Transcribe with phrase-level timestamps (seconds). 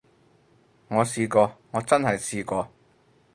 [0.87, 2.71] 我試過，我真係試過